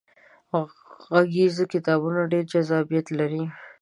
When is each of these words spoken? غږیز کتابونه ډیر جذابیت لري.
غږیز 1.09 1.55
کتابونه 1.73 2.21
ډیر 2.31 2.45
جذابیت 2.53 3.07
لري. 3.19 3.43